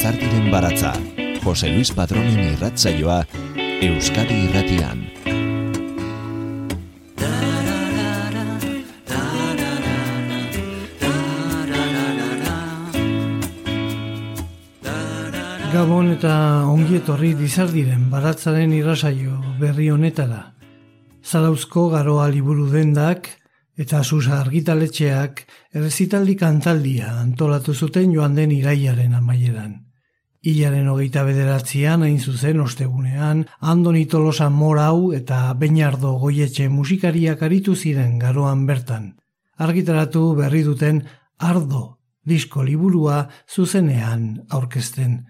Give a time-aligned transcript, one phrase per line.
[0.00, 0.94] Izardiren baratza,
[1.44, 3.18] Jose Luis Padronen irratzaioa,
[3.84, 5.02] Euskadi irratian.
[15.74, 16.32] Gabon eta
[16.70, 20.40] ongietorri dizardiren baratzaren irrasaio berri honetara.
[21.20, 23.28] Zalauzko garoa liburu dendak
[23.76, 25.44] eta susa argitaletxeak
[25.76, 29.89] errezitaldi kantaldia antolatu zuten joan den iraiaren amaieran.
[30.40, 38.18] Ilaren hogeita bederatzean hain zuzen ostegunean, Andoni Tolosa Morau eta Beñardo Goietxe musikariak aritu ziren
[38.18, 39.16] garoan bertan.
[39.58, 41.02] Argitaratu berri duten
[41.38, 45.20] Ardo disko liburua zuzenean aurkezten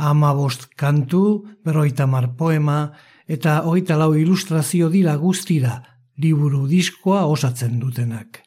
[0.00, 2.92] ama bost kantu, berroita mar poema,
[3.28, 5.74] eta hogeita lau ilustrazio dira guztira,
[6.16, 8.40] liburu diskoa osatzen dutenak.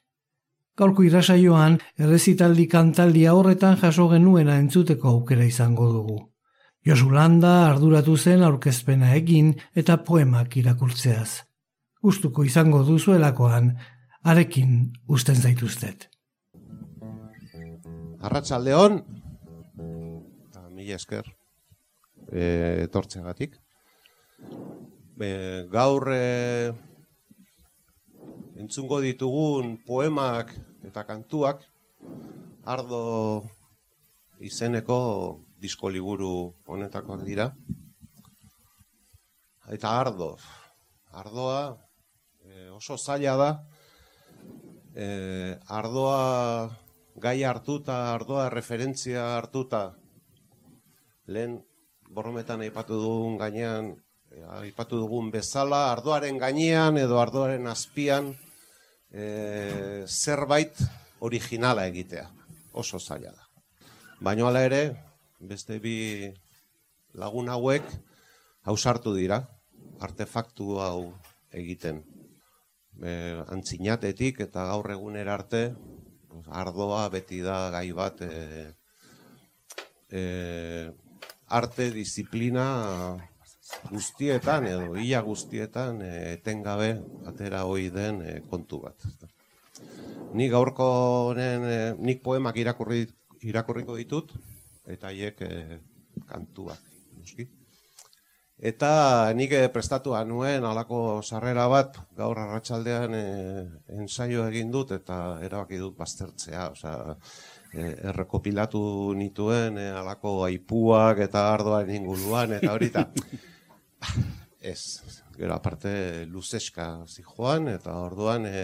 [0.78, 6.20] Gaurko irasaioan, errezitaldi kantaldia horretan jaso genuena entzuteko aukera izango dugu.
[6.84, 11.44] Josu Landa arduratu zen aurkezpena egin eta poemak irakurtzeaz.
[12.04, 13.70] Gustuko izango duzuelakoan,
[14.24, 16.10] arekin usten zaituztet.
[18.24, 19.00] Arratsaldeon,
[20.74, 21.30] mila esker,
[22.32, 23.56] e, etortzegatik.
[25.22, 25.30] E,
[25.72, 26.74] gaur e,
[28.64, 30.54] entzungo ditugun poemak
[30.88, 31.66] eta kantuak
[32.64, 33.44] ardo
[34.40, 35.00] izeneko
[35.60, 37.50] disko liburu honetakoak dira.
[39.68, 40.30] Eta ardo,
[41.12, 41.76] ardoa
[42.44, 43.50] e, oso zaila da,
[44.96, 45.08] e,
[45.68, 46.72] ardoa
[47.20, 49.84] gai hartuta, ardoa referentzia hartuta,
[51.28, 51.60] lehen
[52.16, 53.94] borrometan aipatu dugun gainean,
[54.32, 58.34] eh, aipatu dugun bezala, ardoaren gainean edo ardoaren azpian
[59.14, 60.82] e, zerbait
[61.22, 62.26] originala egitea.
[62.74, 63.48] Oso zaila da.
[64.24, 64.82] Baina ala ere,
[65.40, 66.32] beste bi
[67.14, 67.86] lagun hauek
[68.66, 69.44] hausartu dira,
[70.02, 71.14] artefaktu hau
[71.54, 72.02] egiten.
[73.02, 73.12] E,
[73.54, 75.68] antzinatetik eta gaur egunera arte,
[76.50, 78.74] ardoa beti da gai bat e,
[80.10, 80.24] e,
[81.54, 82.66] arte disiplina
[83.90, 86.90] guztietan edo ia guztietan eh, etengabe
[87.30, 89.08] atera hoi den eh, kontu bat.
[90.34, 90.88] Ni gaurko
[91.30, 93.06] honen eh, nik poemak irakurri
[93.44, 94.32] irakurriko ditut
[94.88, 95.40] eta haiek
[96.28, 96.80] kantuak,
[97.18, 97.48] noski.
[98.64, 103.16] Eta nik prestatua nuen alako sarrera bat gaur arratsaldean
[104.00, 107.18] ensaio egin dut eta erabaki dut baztertzea, osea
[107.74, 112.92] e, errekopilatu nituen e, alako aipuak eta ardoaren inguruan eta hori
[114.74, 115.02] ez,
[115.38, 118.64] gero aparte luzeska zijoan eta orduan e,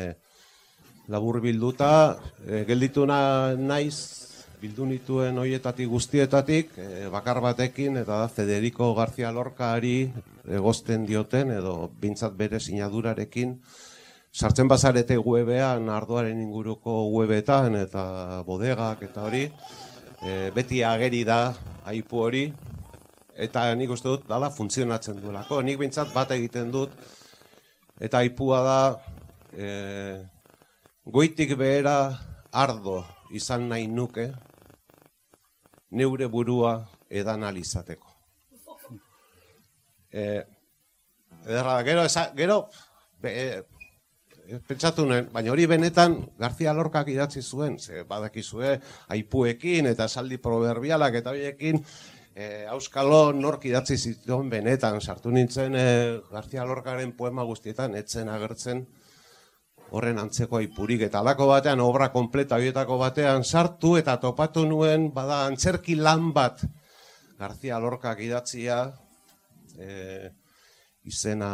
[1.09, 1.91] labur bilduta
[2.45, 4.29] e, gelditu naiz
[4.59, 10.11] bildu nituen hoietatik guztietatik e, bakar batekin eta da Federico García Lorcaari
[10.59, 13.55] egosten dioten edo bintzat bere sinadurarekin
[14.31, 21.39] sartzen bazarete webean ardoaren inguruko webetan eta bodegak eta hori e, beti ageri da
[21.85, 22.45] aipu hori
[23.39, 25.61] eta nik uste dut dala funtzionatzen duelako.
[25.63, 26.93] Nik bintzat bat egiten dut.
[27.99, 28.81] Eta aipua da
[29.53, 29.71] e,
[31.05, 31.97] goitik behera
[32.51, 33.01] ardo
[33.35, 34.29] izan nahi nuke
[35.91, 36.77] neure burua
[37.09, 38.09] edan alizateko
[40.11, 40.45] e,
[41.45, 42.69] ederra, gero, esa, gero
[43.21, 43.63] be,
[44.67, 48.79] pentsatu nuen, baina hori benetan García Lorcak idatzi zuen, ze badakizue
[49.15, 51.83] aipuekin eta saldi proverbialak eta horiekin
[52.39, 55.85] e, Auskalo nork idatzi zituen benetan, sartu nintzen e,
[56.31, 58.85] García Lorcaren poema guztietan, etzen agertzen
[59.91, 65.41] horren antzeko aipurik, eta alako batean, obra kompleta horietako batean sartu eta topatu nuen, bada
[65.49, 66.63] antzerki lan bat
[67.39, 68.83] García Lorcak idatzia
[69.75, 70.29] e,
[71.09, 71.51] izena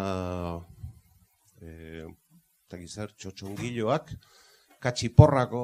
[1.61, 2.05] e,
[2.65, 4.11] eta gizar txotxongiloak,
[4.85, 5.61] katxiporrako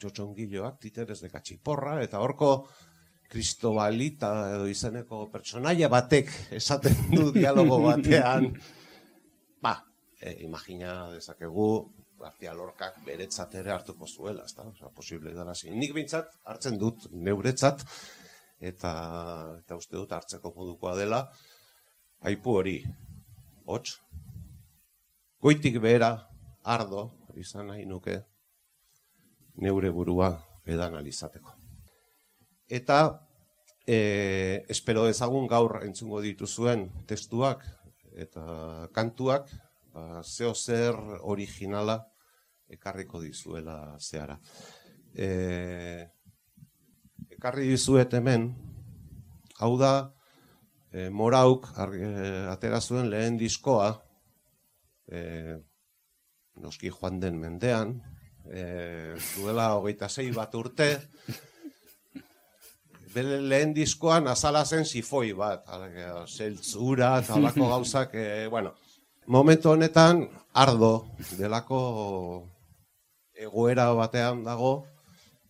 [0.00, 2.50] txotxongiloak, titeres de katxiporra, eta horko
[3.30, 8.52] kristobalita edo izeneko pertsonaia batek esaten du dialogo batean,
[9.62, 9.76] ba,
[10.20, 11.70] e, imagina dezakegu,
[12.16, 17.10] García Lorcak beretzat ere hartuko zuela, ez da, oza, posible dara Nik bintzat, hartzen dut
[17.12, 17.84] neuretzat,
[18.60, 18.92] eta,
[19.60, 21.20] eta uste dut hartzeko modukoa dela,
[22.24, 22.78] aipu hori,
[23.66, 23.98] hots,
[25.42, 26.10] goitik behera
[26.64, 28.16] ardo izan nahi nuke
[29.60, 30.32] neure burua
[30.64, 31.55] edan alizateko.
[32.68, 32.98] Eta
[33.86, 37.62] e, espero ezagun gaur entzungo dituzuen testuak
[38.16, 39.50] eta kantuak
[39.94, 42.00] ba, zeo zer originala
[42.68, 44.40] ekarriko dizuela zehara.
[45.14, 45.28] E,
[47.38, 48.50] ekarri dizuet hemen
[49.56, 50.12] Hau da,
[50.92, 52.08] e, morauk e,
[52.52, 53.88] atera zuen lehen diskoa,
[55.08, 55.20] e,
[56.60, 57.94] noski joan den mendean,
[58.44, 58.64] e,
[59.30, 60.90] duela hogeita zei bat urte,
[63.16, 65.64] bere lehen diskoan azala zen sifoi bat,
[66.28, 68.74] zeltzura, talako gauzak, e, bueno,
[69.32, 70.92] momentu honetan, ardo,
[71.38, 71.80] delako
[73.46, 74.74] egoera batean dago,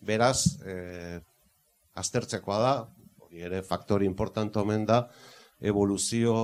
[0.07, 1.19] beraz, e,
[1.99, 2.75] aztertzekoa da,
[3.27, 5.03] hori ere faktori importante omen da,
[5.59, 6.37] evoluzio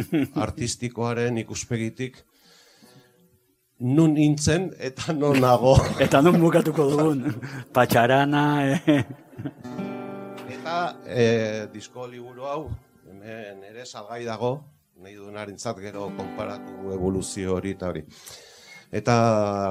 [0.46, 2.20] artistikoaren ikuspegitik,
[3.80, 5.76] nun nintzen eta non nago.
[6.00, 7.28] eta non bukatuko dugun,
[7.76, 9.04] patxarana, eh?
[10.66, 11.24] Eta e,
[11.70, 12.62] disko liburu hau,
[13.22, 14.48] ere salgai dago,
[14.98, 18.02] nahi duenarintzat gero konparatu evoluzio hori eta hori.
[18.90, 19.14] Eta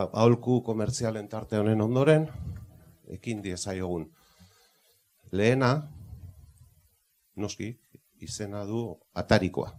[0.05, 2.29] aholku komertzialen tarte honen ondoren,
[3.17, 4.07] ekin diezaiogun.
[5.35, 5.73] Lehena,
[7.35, 7.73] noski,
[8.23, 8.87] izena du
[9.19, 9.75] atarikoa.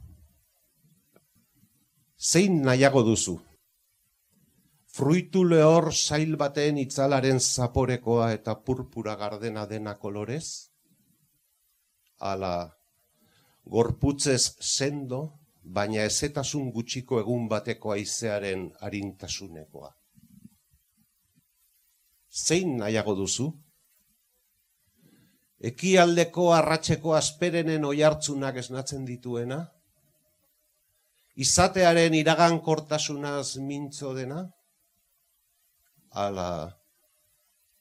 [2.20, 3.40] Zein nahiago duzu?
[4.92, 10.65] Fruitu lehor sail baten itzalaren zaporekoa eta purpura gardena dena kolorez?
[12.18, 12.70] Ala,
[13.64, 15.20] gorputzez sendo,
[15.62, 19.92] baina ezetasun gutxiko egun bateko aizearen harintasunekoa.
[22.30, 23.50] Zein nahiago duzu?
[25.70, 29.62] Ekialdeko arratseko asperenen oihartzunak esnatzen dituena?
[31.36, 34.44] Izatearen iragan kortasunaz mintzo dena?
[36.16, 36.72] ala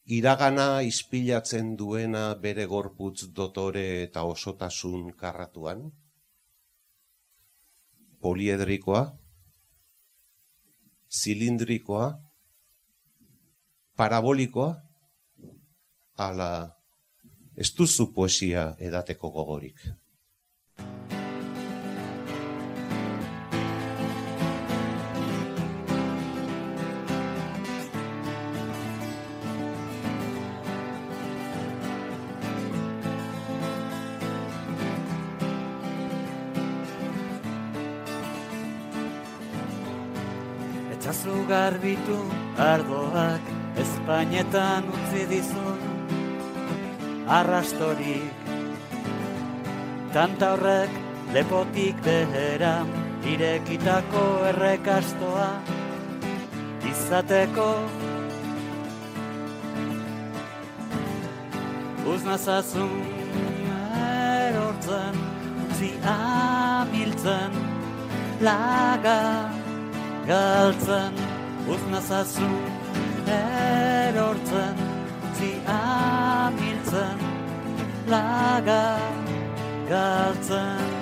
[0.06, 5.90] iragana ispilatzen duena bere gorputz dotore eta osotasun karratuan?
[8.22, 9.04] Poliedrikoa?
[11.10, 12.08] Zilindrikoa?
[13.96, 14.72] Parabolikoa?
[16.18, 16.52] Ala,
[17.56, 19.80] ez duzu poesia edateko gogorik.
[41.50, 42.20] Garbitu
[42.58, 43.44] ardoak
[43.84, 45.80] Espainetan utzi dizun
[47.28, 48.46] arrastorik.
[50.14, 50.92] Tanta horrek
[51.34, 52.76] lepotik behera
[53.34, 55.50] irekitako errekastoa
[56.92, 57.70] izateko.
[62.16, 62.96] Uznazazun
[64.46, 65.22] erortzen
[65.66, 67.62] utzi amiltzen
[68.46, 69.20] laga
[70.28, 71.25] galtzen
[71.68, 72.50] Uzna zazu
[73.28, 74.76] erortzen,
[75.38, 77.24] zi amiltzen,
[78.08, 78.84] laga
[79.90, 80.95] galtzen.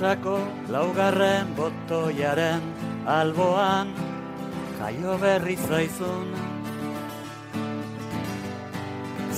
[0.00, 0.38] Blusako
[0.72, 2.62] laugarren botoiaren
[3.04, 3.90] alboan
[4.78, 6.30] jaio berri zaizun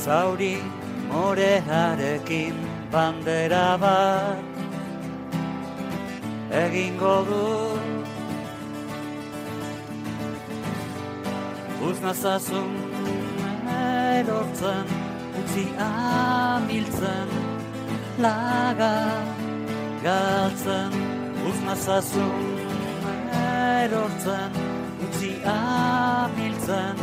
[0.02, 0.54] Zauri
[1.08, 2.54] morearekin
[2.92, 4.62] bandera bat
[6.62, 7.42] egingo du.
[11.90, 12.72] Uznazazun
[13.82, 14.96] erortzen
[15.42, 17.38] utzi amiltzen
[18.22, 19.41] lagar
[20.02, 20.92] galtzen,
[21.48, 22.62] uzna zazun
[23.82, 24.60] erortzen,
[25.06, 27.02] utzi amiltzen,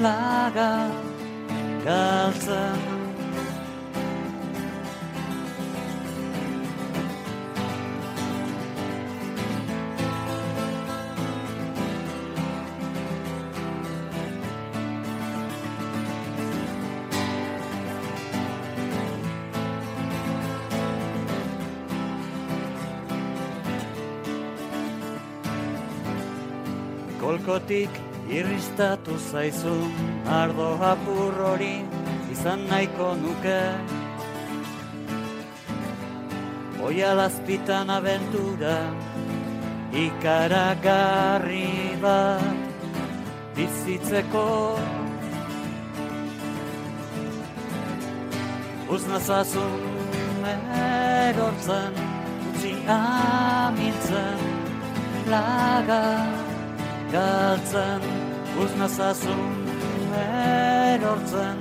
[0.00, 0.70] laga
[1.84, 2.95] galtzen.
[27.46, 27.94] Kolkotik
[28.26, 29.92] irristatu zaizun
[30.36, 31.76] ardo apur hori
[32.34, 33.60] izan nahiko nuke.
[36.82, 38.78] Oia lazpitan abentura
[40.04, 41.70] ikaragarri
[42.02, 42.42] bat
[43.54, 44.48] bizitzeko.
[48.96, 50.48] Uznazazun
[50.82, 51.94] erortzen
[52.48, 54.42] utzi amiltzen
[55.30, 56.35] lagar
[57.12, 58.06] galtzen,
[58.62, 59.54] uznazazun
[60.16, 61.58] erortzen,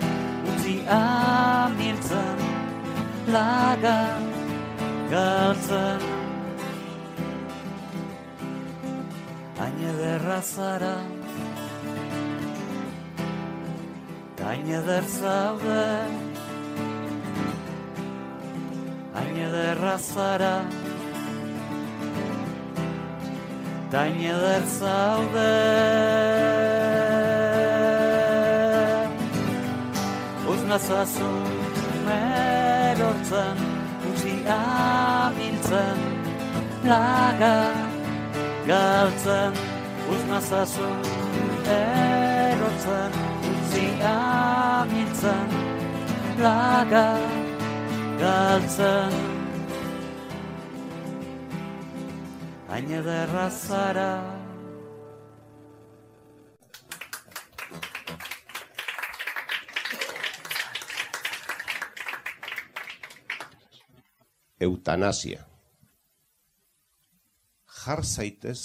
[0.51, 2.43] utzi amiltzen,
[3.35, 3.99] laga
[5.11, 6.07] galtzen.
[9.59, 10.95] Hain ederra zara,
[14.45, 15.85] hain eder zaude,
[19.15, 20.53] hain ederra zara,
[23.94, 25.51] hain eder zaude.
[30.51, 33.58] Uznazazun erortzen,
[34.10, 36.00] utzi amiltzen,
[36.86, 37.58] laga
[38.68, 39.54] galtzen,
[40.15, 41.06] uznazazun
[41.77, 43.12] erortzen,
[43.51, 45.56] utzi amiltzen,
[46.42, 47.08] laga
[48.20, 49.35] galtzen.
[52.75, 54.05] Hain ederra zara,
[64.60, 65.46] eutanasia.
[67.77, 68.60] Jar zaitez,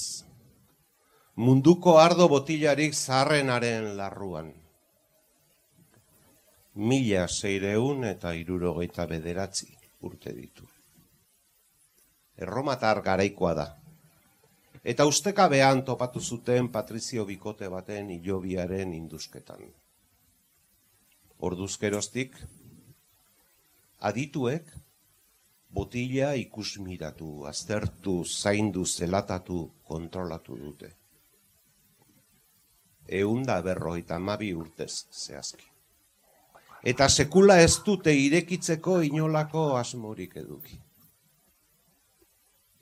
[1.37, 4.49] munduko ardo botilarik zaharrenaren larruan.
[6.75, 9.71] Mila zeireun eta irurogeita bederatzi
[10.03, 10.67] urte ditu.
[12.43, 13.69] Erromatar garaikoa da.
[14.85, 19.67] Eta ustekabean topatu zuten Patrizio Bikote baten ilobiaren induzketan.
[21.41, 22.37] Orduzkeroztik,
[24.01, 24.73] adituek
[25.71, 30.91] botila ikusmiratu, aztertu, zaindu, zelatatu, kontrolatu dute.
[33.21, 35.67] Eunda berroita mabi urtez zehazki.
[36.83, 40.79] Eta sekula ez dute irekitzeko inolako asmorik eduki.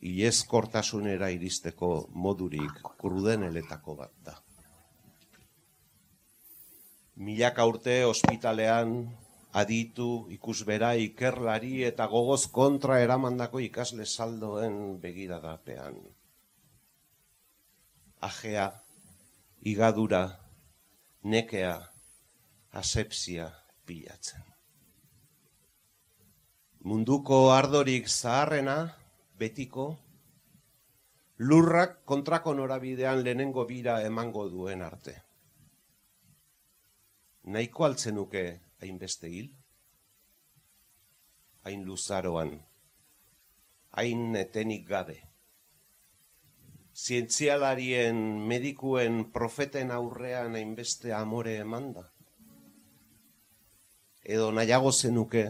[0.00, 4.36] Ilez kortasunera iristeko modurik krudeneletako bat da.
[7.18, 8.92] Milaka urte ospitalean
[9.58, 15.98] aditu, ikusbera, ikerlari eta gogoz kontra eramandako ikasle saldoen begiradapean.
[18.28, 18.68] Ajea,
[19.62, 20.22] igadura,
[21.22, 21.74] nekea,
[22.72, 23.48] asepsia
[23.86, 24.44] pilatzen.
[26.86, 28.94] Munduko ardorik zaharrena,
[29.38, 29.86] betiko,
[31.38, 35.14] lurrak kontrako norabidean lehenengo bira emango duen arte.
[37.48, 38.44] Nahiko altzenuke
[38.82, 39.48] hainbeste hil?
[41.64, 42.52] Hain luzaroan,
[43.96, 45.16] hain etenik gabe.
[46.98, 48.18] Zientzialarien,
[48.50, 52.08] medikuen, profeten aurrean hainbeste amore emanda?
[54.24, 55.44] Edo nahiago zenuke,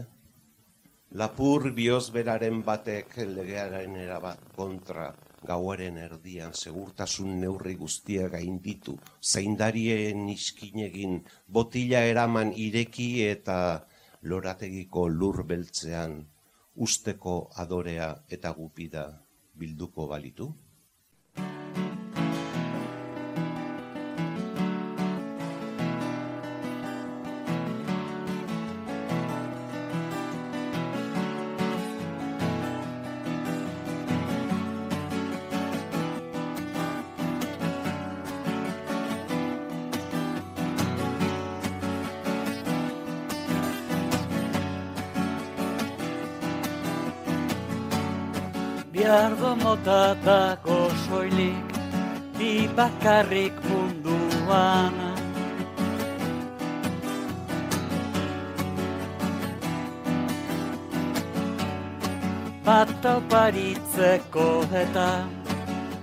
[1.12, 5.14] lapur biozberaren batek legearen erabat kontra
[5.48, 13.86] gauaren erdian segurtasun neurri guztia gainditu, zaindarien iskinegin botila eraman ireki eta
[14.22, 16.26] lorategiko lur beltzean
[16.76, 19.06] usteko adorea eta gupida
[19.56, 20.52] bilduko balitu?
[49.88, 51.68] Biardo motatako soilik
[52.38, 54.94] Bi bakarrik munduan.
[62.64, 64.48] Bat oparitzeko
[64.82, 65.24] eta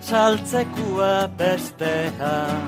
[0.02, 2.66] Saltzekua bestean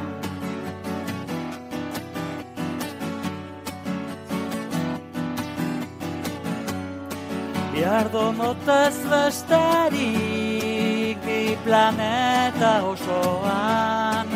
[7.74, 10.77] Biardo motaz besterik
[11.38, 14.30] bi planeta osoan.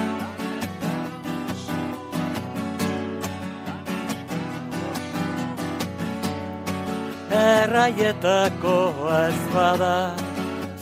[7.41, 8.77] Erraietako
[9.17, 9.97] ez bada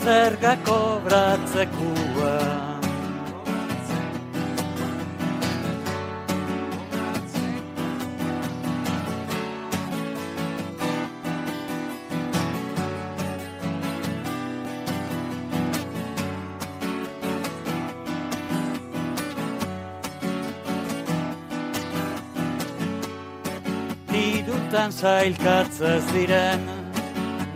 [0.04, 2.09] zergako bratzekua
[25.00, 26.62] sailkatzez diren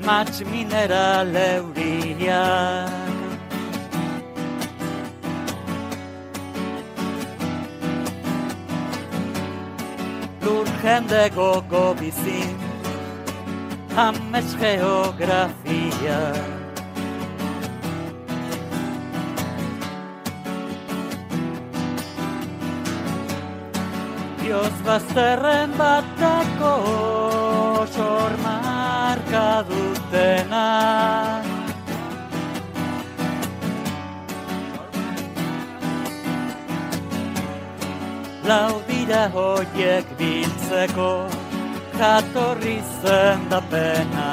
[0.05, 2.91] Mats mineral euriak
[10.43, 12.57] Lur jende goko bizin
[13.95, 16.21] Hamez geografia
[24.43, 25.43] Dios va a ser
[27.87, 31.53] sormarka dutenak.
[38.43, 41.11] lau dira hoiek biltzeko
[41.99, 44.31] jatorri zendapena.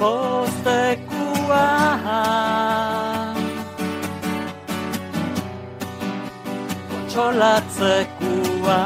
[0.00, 1.79] Postekua
[7.10, 8.78] Kontxolatzekua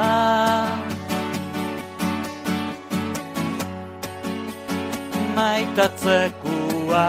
[5.37, 7.05] maitatzekoa.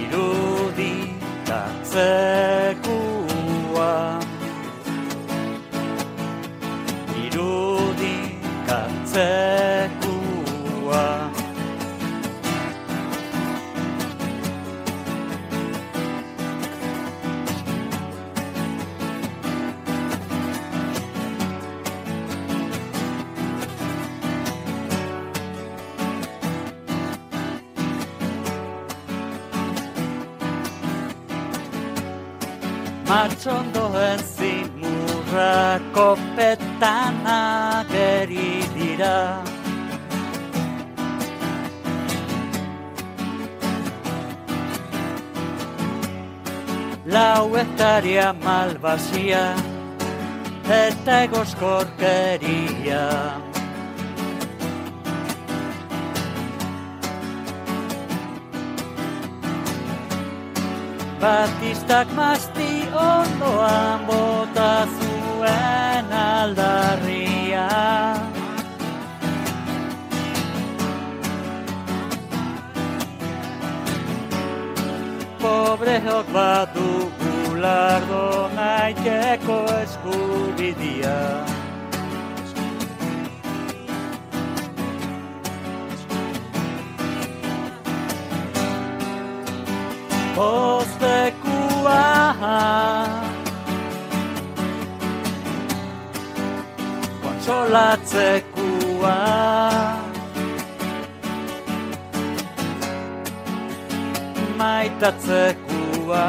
[0.00, 2.63] Irudikatzekoa
[48.42, 49.44] malbasia
[50.64, 53.04] eta egoskorkeria
[61.24, 67.68] Batistak masti ondoan bota zuen aldarria.
[75.40, 78.03] Pobreok bat dugulardo
[79.04, 81.44] naiteko eskubidia.
[90.34, 92.02] Postekua
[97.22, 99.16] Kontsolatzekoa
[104.56, 106.24] Maitatzekoa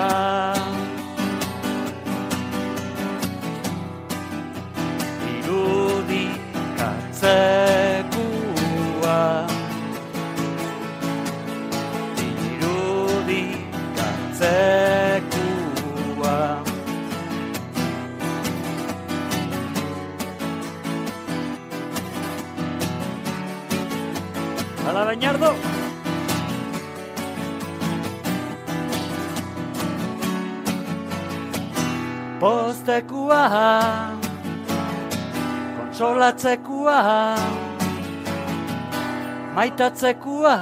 [33.46, 34.18] Postekua
[35.78, 37.00] Konsolatzekoa
[39.54, 40.56] Maitatzekoa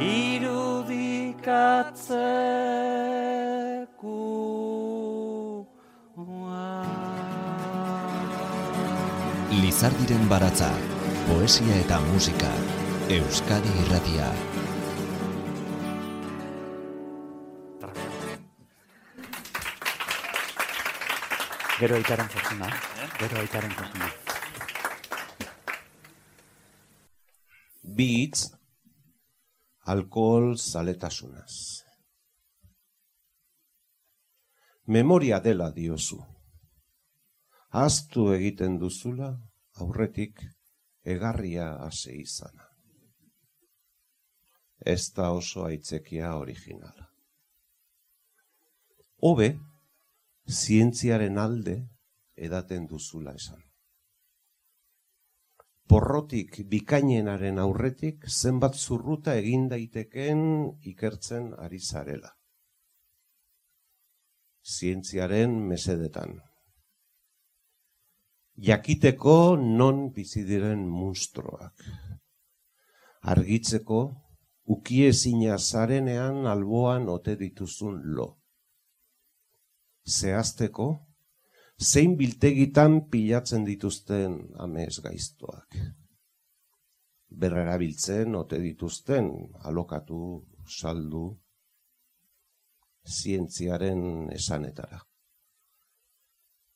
[0.00, 1.20] Irudikatzekoa
[9.60, 10.70] Lizardiren baratza,
[11.28, 12.48] poesia eta musika,
[13.10, 14.49] Euskadi irratia.
[21.80, 22.66] Gero aitaren fortuna,
[23.16, 24.08] gero aitaren fortuna.
[27.96, 28.50] Bi hitz
[29.94, 31.54] alkohol zaletasunaz.
[34.98, 36.20] Memoria dela diozu.
[37.84, 39.30] Aztu egiten duzula
[39.80, 40.44] aurretik
[41.16, 42.68] egarria hase izana.
[44.84, 47.08] Ez da oso aitzekia originala.
[49.24, 49.54] Hobe,
[50.50, 51.76] zientziaren alde
[52.34, 53.62] edaten duzula esan.
[55.90, 60.42] Porrotik bikainenaren aurretik zenbat zurruta egin daitekeen
[60.92, 62.30] ikertzen ari zarela.
[64.62, 66.38] Zientziaren mesedetan.
[68.70, 71.86] Jakiteko non bizi diren munstroak.
[73.34, 74.02] Argitzeko
[74.70, 78.39] ukiezina zarenean alboan ote dituzun lo
[80.06, 80.88] zehazteko,
[81.80, 85.76] zein biltegitan pilatzen dituzten amez gaiztoak.
[87.30, 89.28] berrerabiltzen ote dituzten
[89.62, 91.38] alokatu, saldu,
[93.06, 94.98] zientziaren esanetara.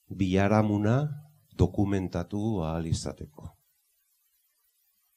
[0.09, 0.97] Biaramuna
[1.59, 3.51] dokumentatu ahal izateko.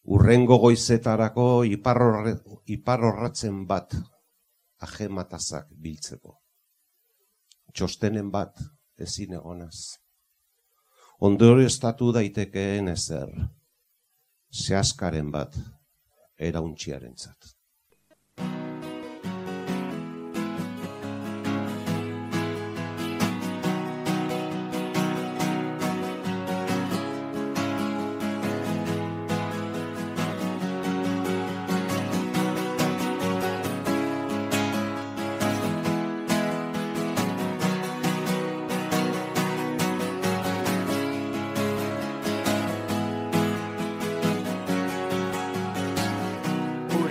[0.08, 3.96] Urrengo goizetarako iparrorratzen bat
[4.80, 6.38] ajematazak biltzeko.
[7.78, 8.58] Txostenen bat
[8.98, 10.00] ezin egonaz.
[11.28, 13.30] Ondore estatu daitekeen ezer,
[14.50, 15.54] zehazkaren bat
[16.50, 17.57] erauntxiaren zat.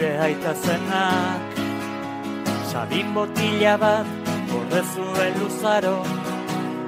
[0.04, 1.40] Aita zenak
[2.68, 4.06] Sabin botila bat
[4.50, 6.04] Borde zuen luzaro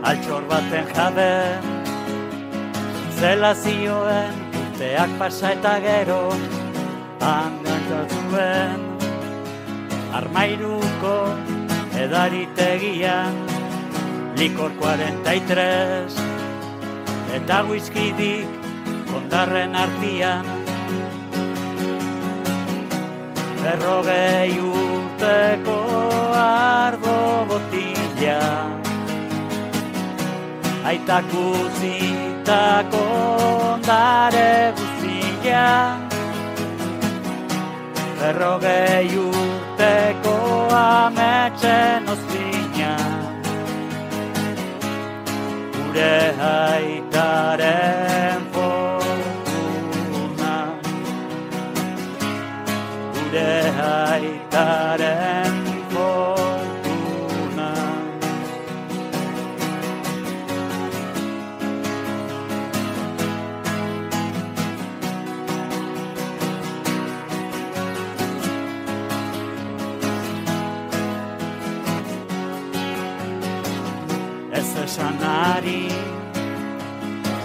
[0.04, 1.32] Altxor baten jabe.
[3.18, 6.36] Zela zioen Urteak pasa eta gero
[7.24, 8.80] Handan zuen
[10.12, 11.16] Armairuko
[11.96, 13.34] Edaritegian
[14.36, 16.20] Likor 43
[17.40, 18.46] Eta whiskydik
[19.08, 20.57] Kondarren artian
[23.68, 25.78] berrogei urteko
[26.40, 27.16] ardo
[27.48, 28.42] botila.
[30.88, 33.04] Aitak uzitako
[33.72, 35.66] ondare guztia.
[38.20, 40.36] Berrogei urteko
[40.78, 42.94] ametxen ozpina
[45.76, 48.37] Gure haitaren
[53.38, 55.56] gure haitaren
[55.92, 57.72] fortuna.
[74.52, 75.88] Ez esan ari,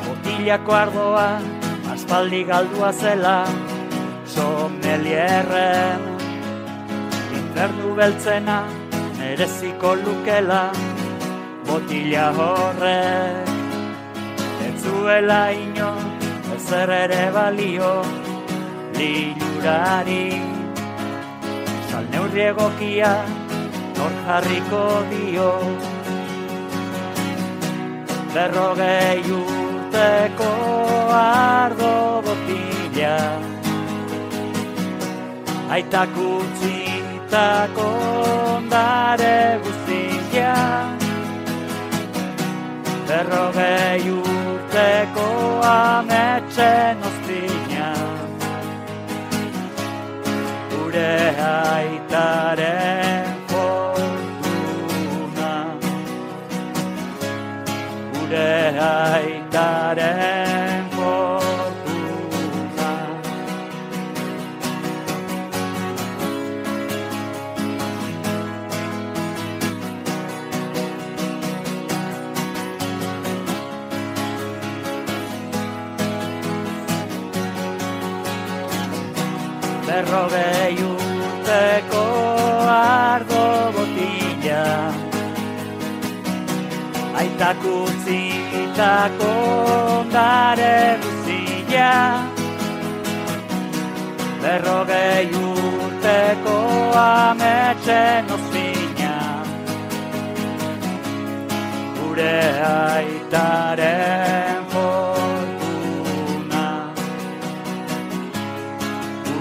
[0.06, 1.30] botilako ardoa,
[1.94, 3.38] aspaldi galdua zela,
[4.34, 6.02] somelierren
[7.40, 8.58] Infernu beltzena
[9.20, 10.66] mereziko lukela
[11.68, 13.48] Botila horrek.
[14.68, 14.84] Ez
[15.64, 15.92] ino
[16.56, 17.94] ezer ere balio
[18.98, 20.28] Lilurari.
[21.90, 23.14] Sal neurriegokia
[23.98, 25.52] nor jarriko dio.
[28.36, 30.52] Berrogei urteko
[31.24, 31.96] ardo
[32.28, 33.53] botila
[35.74, 37.86] Aitak utzitako
[38.54, 40.52] ondare guztia.
[43.08, 45.26] Berrogei urteko
[45.72, 47.90] ametxen ozpina
[50.70, 51.18] Gure
[51.50, 55.52] aitaren fortuna.
[58.14, 58.54] Gure
[58.94, 60.53] aitaren
[79.94, 82.04] berrogei urteko
[82.76, 83.44] ardo
[83.76, 84.64] botila.
[87.20, 89.34] Aitak utzitako
[89.98, 91.92] ondare guztia
[94.42, 96.58] Berrogei urteko
[97.04, 99.14] ametxen ozpina.
[102.00, 102.36] Gure
[102.72, 104.53] aitaren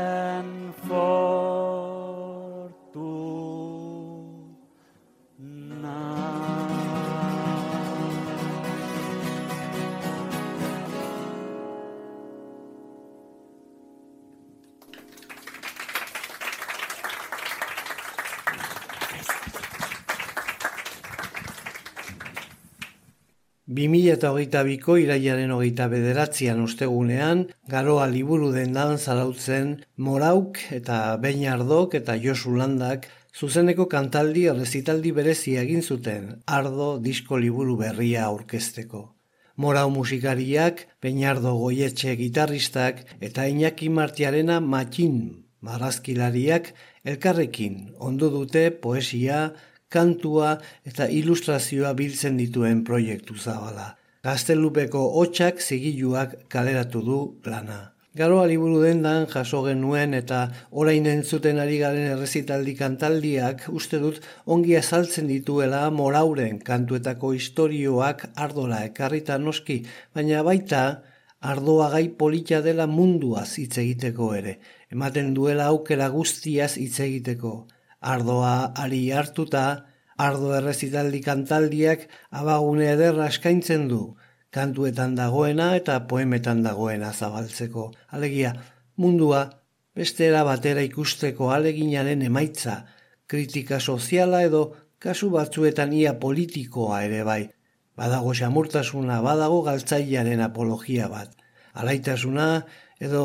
[24.20, 33.08] 2008ko iraiaren hogeita bederatzean ostegunean, garoa liburu dendan zarautzen Morauk eta Beinardok eta Josu Landak
[33.32, 39.02] zuzeneko kantaldi errezitaldi berezia egin zuten ardo disko liburu berria aurkezteko.
[39.56, 46.72] Morau musikariak, Beinardo goietxe gitarristak eta Iñaki Martiarena matxin marrazkilariak
[47.04, 49.52] elkarrekin ondu dute poesia,
[49.92, 53.92] kantua eta ilustrazioa biltzen dituen proiektu zabala.
[54.22, 57.78] Gaztelupeko hotxak zigiluak kaleratu du lana.
[58.20, 60.42] Garoa liburu dendan jaso genuen eta
[60.82, 68.84] orain entzuten ari garen errezitaldi kantaldiak uste dut ongi azaltzen dituela morauren kantuetako istorioak ardola
[68.92, 69.80] ekarrita noski,
[70.14, 70.84] baina baita
[71.40, 74.58] ardoa gai polita dela munduaz hitz egiteko ere,
[74.94, 77.56] ematen duela aukera guztiaz hitz egiteko
[78.14, 78.54] ardoa
[78.84, 79.66] ari hartuta,
[80.16, 84.02] ardo errezitaldi kantaldiak abagune ederra eskaintzen du,
[84.50, 87.90] kantuetan dagoena eta poemetan dagoena zabaltzeko.
[88.10, 88.52] Alegia,
[88.96, 89.42] mundua
[89.94, 92.84] beste era batera ikusteko aleginaren emaitza,
[93.26, 94.62] kritika soziala edo
[94.98, 97.42] kasu batzuetan ia politikoa ere bai.
[97.96, 101.32] Badago xamurtasuna, badago galtzailearen apologia bat.
[101.74, 102.64] Alaitasuna
[103.00, 103.24] edo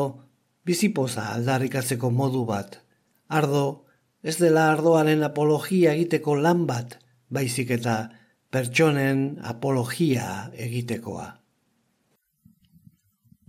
[0.68, 2.80] bizipoza aldarrikatzeko modu bat.
[3.28, 3.87] Ardo,
[4.24, 6.98] ez dela ardoaren apologia egiteko lan bat,
[7.30, 7.98] baizik eta
[8.52, 11.28] pertsonen apologia egitekoa.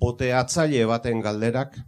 [0.09, 1.79] Ote atzaile baten galderak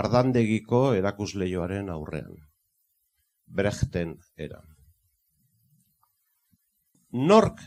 [0.00, 2.36] ardandegiko erakusleioaren aurrean.
[3.48, 4.64] Brechten eran.
[7.12, 7.60] Nork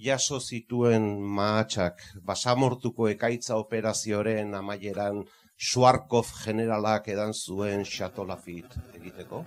[0.00, 5.24] jaso zituen mahatsak basamortuko ekaitza operazioaren amaieran
[5.56, 9.38] Suarkov generalak edan zuen xatolafit egiteko.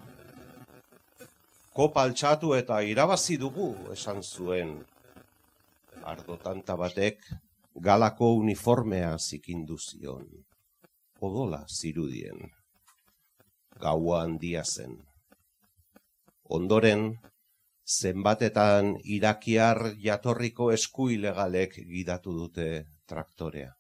[1.74, 4.74] Kopa altxatu eta irabazi dugu esan zuen
[6.14, 7.22] ardotanta batek
[7.76, 10.26] galako uniformea zikindu zion.
[11.22, 12.42] Odola zirudien.
[13.80, 14.98] Gaua handia zen.
[16.50, 17.20] Ondoren,
[17.86, 22.70] zenbatetan irakiar jatorriko esku ilegalek gidatu dute
[23.06, 23.79] traktorea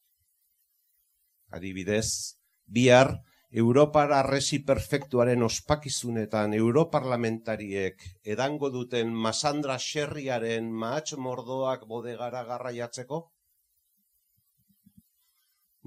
[1.49, 2.35] adibidez,
[2.65, 3.17] bihar
[3.51, 8.03] Europar arresi perfektuaren ospakizunetan europarlamentariek
[8.35, 13.19] edango duten Masandra Xerriaren mahatx mordoak bodegara garraiatzeko?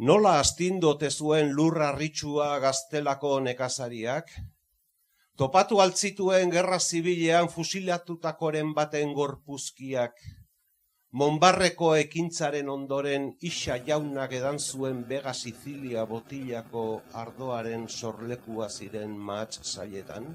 [0.09, 4.35] Nola astindote zuen lurra ritxua gaztelako nekazariak?
[5.38, 10.18] Topatu altzituen gerra zibilean fusilatutakoren baten gorpuzkiak
[11.12, 16.85] Monbarreko ekintzaren ondoren isa jaunak edan zuen Bega Sizilia botilako
[17.22, 20.31] ardoaren sorlekua ziren matz zaietan,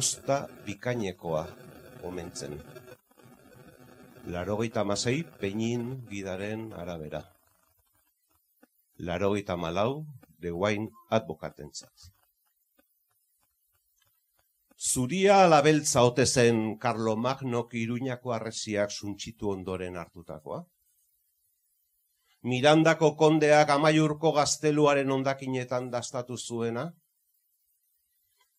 [0.00, 0.36] usta
[0.68, 1.42] bikainekoa
[2.10, 2.54] omentzen.
[4.36, 7.24] Larogeita masei peinin gidaren arabera.
[9.10, 10.04] Larogeita malau
[10.38, 12.12] de guain advokatentzat.
[14.78, 20.60] Zuria alabeltza ote zen Carlo Magnok iruñako arresiak suntxitu ondoren hartutakoa?
[22.46, 26.84] Mirandako kondeak amaiurko gazteluaren ondakinetan dastatu zuena?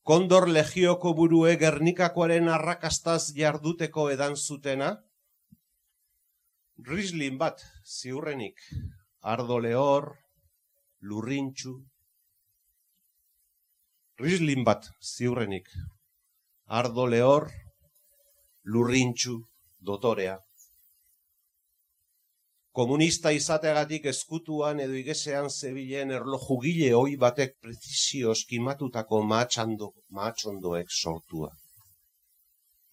[0.04, 4.90] Kondor legioko burue gernikakoaren arrakastaz jarduteko edan zutena?
[6.90, 8.60] Rislin bat, ziurrenik,
[9.22, 10.10] ardo lehor,
[11.00, 11.78] lurrintxu.
[14.20, 15.72] Rislin bat, ziurrenik,
[16.70, 17.50] ardo lehor,
[18.64, 19.40] lurrintxu,
[19.82, 20.38] dotorea.
[22.80, 31.50] Komunista izateagatik eskutuan edo igesean zebilen erlojugile hoi batek prezizio eskimatutako maatxondoek sortua.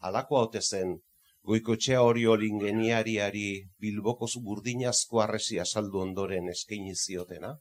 [0.01, 0.97] Halako haute zen,
[1.45, 7.53] goiko txea hori olin geniariari bilboko burdinazko arresia saldu ondoren eskaini ziotena.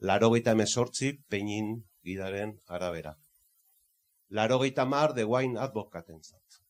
[0.00, 3.14] Laro gaita mesortzi, peinin gidaren arabera
[4.34, 6.60] larogeita mar de guain advokaten zat.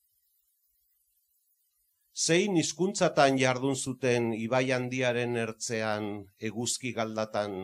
[2.15, 6.05] Zein hizkuntzatan jardun zuten ibai handiaren ertzean
[6.51, 7.57] eguzki galdatan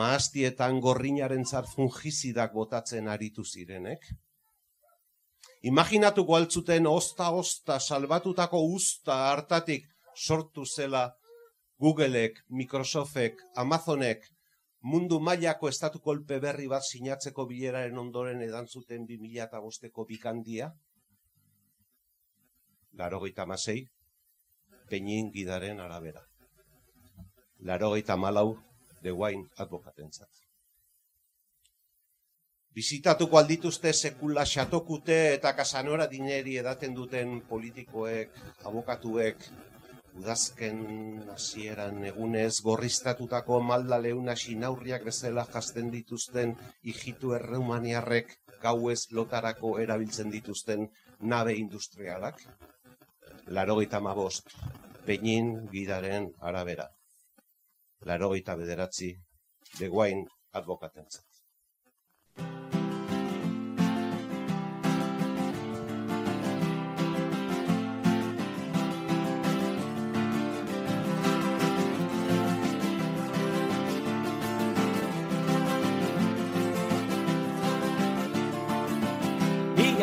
[0.00, 4.06] maastietan gorrinaren zar fungizidak botatzen aritu zirenek?
[5.62, 11.04] Imaginatu altzuten osta-osta salbatutako usta hartatik sortu zela
[11.82, 14.24] Googleek, Microsoftek, Amazonek,
[14.82, 20.72] mundu mailako estatu kolpe berri bat sinatzeko bileraren ondoren edan zuten 2005ko bikandia?
[22.98, 23.86] Larogeita masei,
[24.90, 26.26] peinin gidaren arabera.
[27.60, 28.58] Larogeita malau,
[29.02, 30.42] de guain advokatentzat.
[32.72, 39.44] Bizitatuko aldituzte sekula xatokute eta kasanora dineri edaten duten politikoek, abokatuek,
[40.20, 40.78] udazken
[41.32, 46.54] hasieran egunez gorriztatutako malda leuna sinaurriak bezala jasten dituzten
[46.94, 50.86] ijitu erreumaniarrek gauez lotarako erabiltzen dituzten
[51.32, 52.44] nabe industrialak.
[53.46, 54.54] Larogeita mabost,
[55.06, 56.86] peinin gidaren arabera.
[58.06, 59.10] Larogeita bederatzi,
[59.78, 61.31] deguain advokatentzat.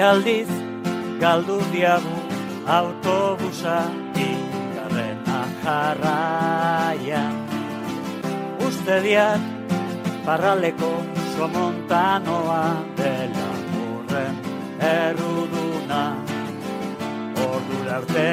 [0.02, 0.48] Aldiz
[1.20, 2.18] galdu diagu
[2.66, 3.84] autobusa
[4.16, 7.36] ikarrena jarraian.
[8.66, 9.42] Uste diat
[10.26, 10.92] parraleko
[11.36, 12.64] somontanoa
[12.98, 14.36] dela burren
[14.80, 16.04] erruduna.
[17.50, 18.30] Ordura arte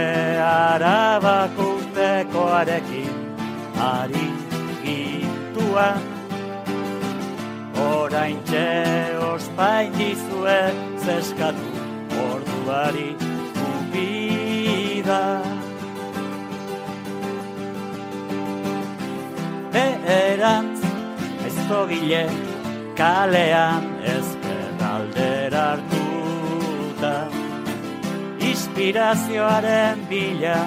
[0.47, 3.15] arabak urtekoarekin
[3.91, 4.29] ari
[4.85, 6.03] gintuan.
[7.91, 8.69] Orain txe
[9.35, 11.69] ospain dizuet zeskatu
[12.29, 13.11] orduari
[13.71, 15.23] ubida.
[20.17, 20.81] Erantz
[21.47, 22.25] ez togile
[22.99, 23.85] kalean
[24.93, 27.15] aldera hartuta.
[28.51, 30.59] Inspirazioaren bila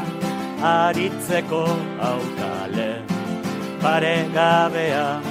[0.73, 1.63] aritzeko
[2.12, 2.91] aukale
[3.84, 5.23] pare gabean.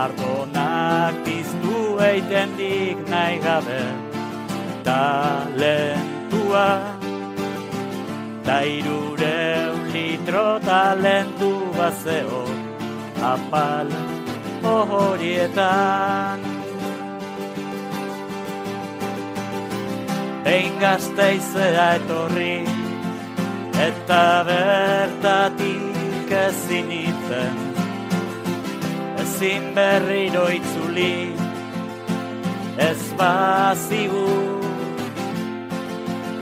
[0.00, 3.82] Ardonak piztu eiten dik nahi gabe
[4.84, 6.68] Talentua.
[8.44, 9.42] Ta irure
[9.92, 12.44] litro talentu bazeo
[13.32, 13.88] Apal
[14.64, 16.40] horietan
[20.44, 22.56] Ein gazte izera etorri
[23.88, 27.56] Eta bertatik ezin itzen.
[29.22, 31.41] Ezin berriro itzuli
[32.78, 34.28] ez bazigu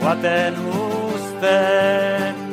[0.00, 2.50] guaten usten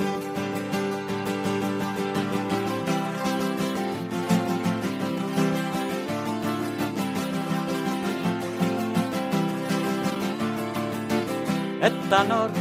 [11.88, 12.52] Eta nor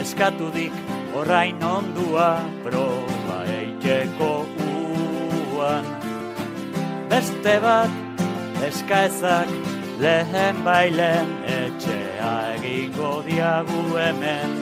[0.00, 0.72] eskatu dik
[1.18, 4.46] orain ondua proba eiteko
[5.56, 5.84] uan.
[7.10, 7.90] Beste bat
[8.68, 9.69] eskaezak
[10.00, 14.52] lehen bailen etxea egingo diagu hemen.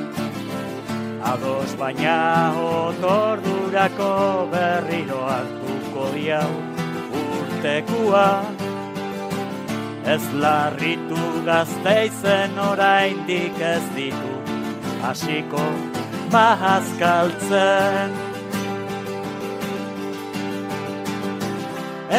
[1.32, 2.18] Ados baina
[2.62, 4.14] otordurako
[4.52, 6.50] berriro hartuko diau
[7.22, 8.28] urtekua.
[10.14, 14.34] Ez larritu gazteizen oraindik ez ditu
[15.04, 15.64] hasiko
[16.32, 18.10] bahazkaltzen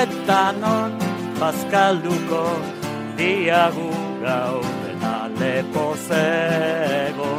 [0.03, 0.91] eta non
[1.39, 2.78] bazkalduko
[3.19, 3.91] diagu
[4.23, 7.33] gaurena lepo zego.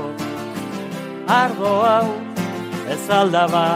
[1.41, 2.09] Ardo hau
[2.95, 3.67] ez aldaba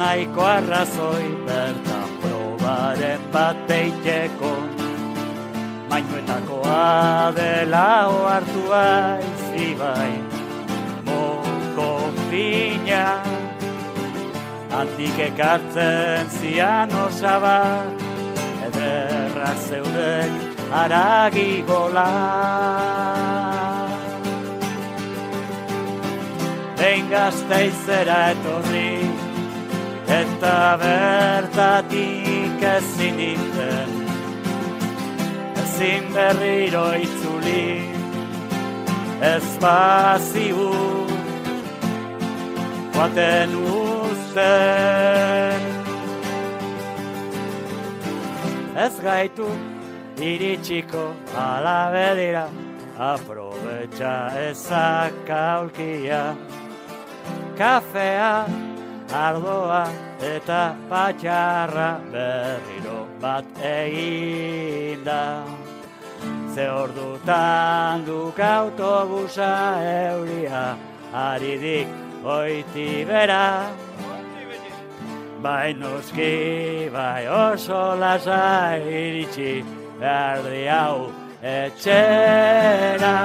[0.00, 4.52] nahiko arrazoi bertan probaren bat eiteko.
[5.90, 10.14] Mainuetakoa dela oartu aiz ibai,
[11.08, 11.92] moko
[12.28, 13.04] fina.
[14.80, 18.02] Antik ekartzen zian osabat,
[18.66, 22.10] ederra zeudek aragi gola.
[26.78, 28.94] Behin gazte izera etorri,
[30.20, 33.92] eta bertatik ezin iten,
[35.62, 37.68] ezin berriro itzuli,
[39.34, 40.68] ez baziu,
[42.94, 45.62] guaten uzten
[48.76, 49.48] ez gaitu
[50.18, 52.48] iritsiko ala bedira
[52.98, 56.36] aprobetxa ezak aulkia.
[57.58, 58.46] Kafea
[59.10, 59.84] ardoa
[60.20, 65.44] eta patxarra berriro bat egin da.
[66.54, 69.52] Ze ordutan duk autobusa
[69.82, 70.76] euria
[71.12, 71.88] aridik
[72.24, 73.70] oiti bera.
[75.42, 80.98] Bai noski, bai oso lasa iritsi berdi hau
[81.42, 83.18] etxera.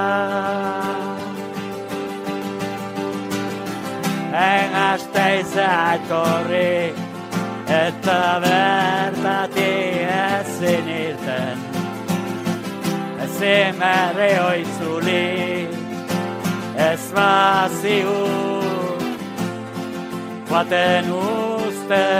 [4.49, 6.93] En azte izatorri
[7.83, 9.73] eta bertati
[10.19, 11.59] ezin irten,
[13.39, 15.67] Zemere oitzuli
[16.75, 18.17] Ez baziu
[20.49, 22.18] Baten uste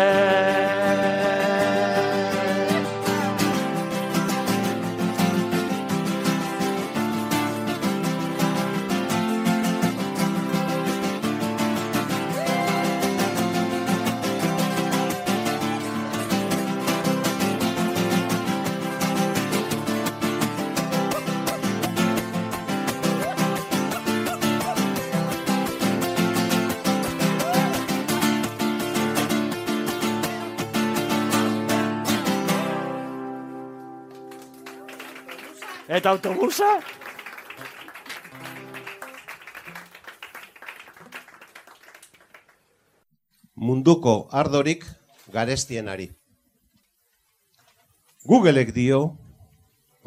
[36.00, 36.68] Eta autobusa?
[43.60, 44.86] Munduko ardorik
[45.28, 46.06] garestienari.
[48.24, 49.00] Googleek dio,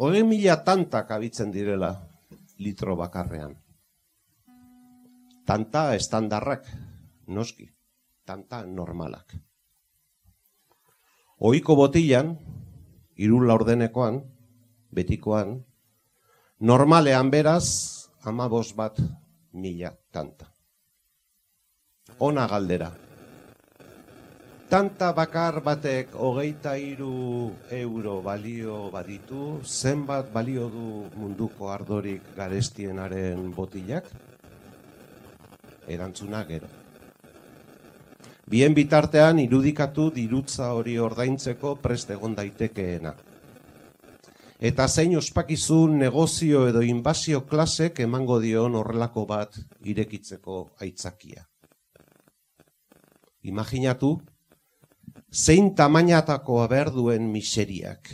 [0.01, 1.91] hogei mila tantak abitzen direla
[2.57, 3.53] litro bakarrean.
[5.45, 6.71] Tanta estandarrak,
[7.27, 7.67] noski,
[8.25, 9.37] tanta normalak.
[11.53, 12.33] Oiko botilan,
[13.21, 14.23] hiru laurdenekoan,
[14.89, 15.53] betikoan,
[16.63, 18.95] Normalean beraz, amabos bat
[19.51, 20.47] mila tanta.
[22.23, 22.87] Ona galdera.
[24.71, 30.85] Tanta bakar batek hogeita iru euro balio baditu, zenbat balio du
[31.17, 34.07] munduko ardorik garestienaren botilak?
[35.89, 36.71] Erantzuna gero.
[38.47, 43.17] Bien bitartean irudikatu dirutza hori ordaintzeko prest egon daitekeena
[44.63, 49.57] eta zein ospakizun negozio edo inbazio klasek emango dion horrelako bat
[49.91, 51.43] irekitzeko aitzakia.
[53.43, 54.13] Imaginatu,
[55.35, 58.13] zein tamainatako aberduen miseriak,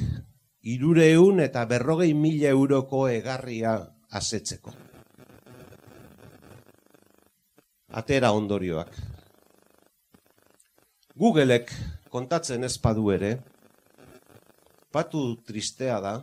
[0.62, 3.76] irureun eta berrogei mila euroko egarria
[4.08, 4.72] asetzeko.
[8.00, 8.96] Atera ondorioak.
[11.18, 11.76] Googleek
[12.08, 13.34] kontatzen ezpadu ere,
[14.88, 16.16] patu tristea da,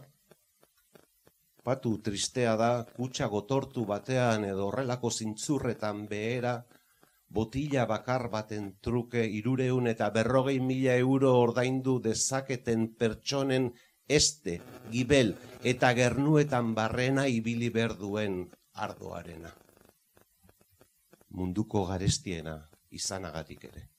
[1.66, 6.60] patu tristea da, kutsa gotortu batean edo horrelako zintzurretan behera,
[7.36, 13.72] botila bakar baten truke irureun eta berrogei mila euro ordaindu dezaketen pertsonen
[14.08, 14.60] este,
[14.92, 18.46] gibel eta gernuetan barrena ibili berduen
[18.86, 19.52] ardoarena.
[21.36, 22.56] Munduko garestiena
[22.92, 23.95] izanagatik ere.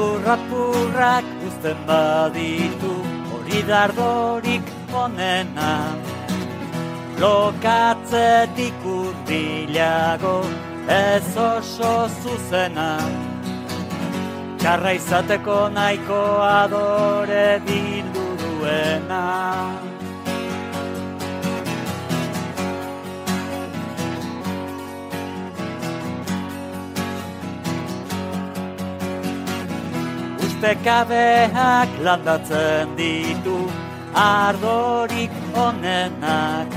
[0.00, 2.92] Lurrapurrak uzten baditu
[3.32, 4.70] hori dardorik
[5.02, 5.72] onena.
[7.20, 10.38] Lokatzetik urbilago
[10.96, 11.92] ez oso
[12.22, 12.88] zuzena.
[14.56, 19.24] Txarra izateko nahiko adore bildu duena
[30.60, 33.64] Ustekabeak landatzen ditu
[34.12, 36.68] ardorik onenak.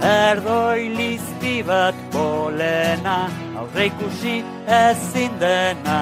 [0.00, 3.28] Erdoi lizpi bat polena
[3.60, 6.00] aurre ikusi ezin dena.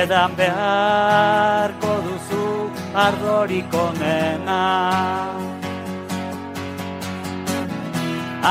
[0.00, 2.46] Edan beharko duzu
[3.04, 4.62] ardorik onena.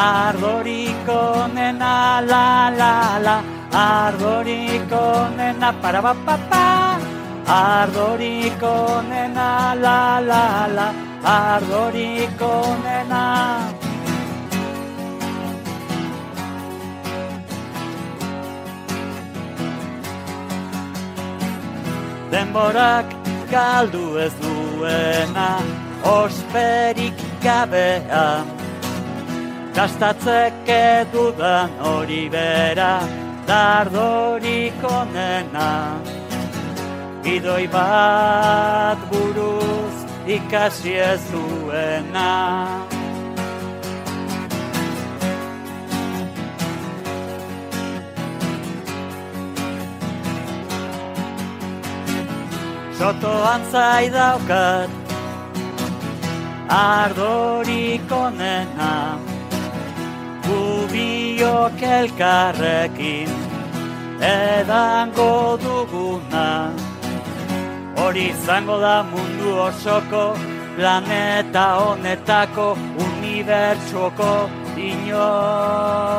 [0.04, 2.94] Ardorik onena la la
[3.26, 7.00] la Ardoriko nena para ba pa pa.
[7.48, 10.88] Ardoriko nena la la la.
[11.24, 12.52] Ardoriko
[12.84, 13.72] nena
[22.32, 23.06] Denborak
[23.52, 25.60] galdu ez duena
[26.04, 28.44] Osperik gabea.
[29.76, 33.00] Gastatzeke dudan hori bera
[33.48, 35.72] dardorik onena
[37.24, 42.32] Idoi bat buruz ikasi ez duena.
[52.98, 54.90] Sotoan zaidaukat
[56.70, 59.31] ardorik onena
[60.92, 63.30] biok elkarrekin
[64.22, 66.48] edango duguna.
[67.98, 70.24] Hori izango da mundu osoko,
[70.76, 72.68] planeta honetako,
[73.06, 74.32] unibertsuoko,
[74.90, 76.10] inoizko.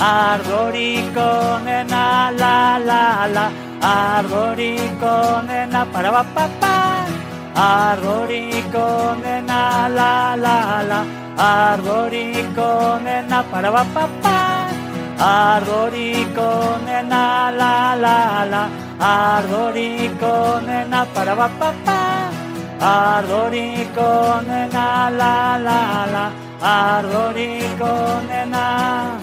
[0.00, 3.02] Ardorik onena, la, la,
[3.36, 3.46] la,
[3.82, 6.99] ardorik onena, para, pa, pa, pa
[7.54, 11.00] ardorik onena, la, la, la,
[11.36, 14.68] ardorik onena, para, ba, pa, pa,
[15.18, 18.62] ardorik onena, la, la, la,
[19.00, 22.00] ardorik onena, para, ba, pa, pa,
[22.80, 26.24] ardorik onena, la, la, la,
[26.62, 29.19] ardorik onena.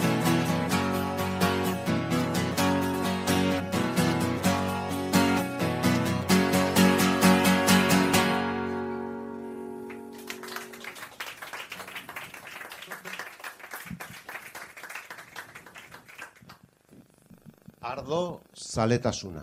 [18.07, 19.41] Ardo zaletasuna.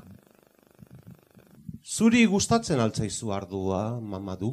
[1.84, 4.48] Zuri gustatzen altzaizu ardua, mamadu?